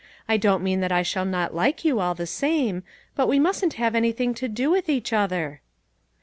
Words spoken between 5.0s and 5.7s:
other."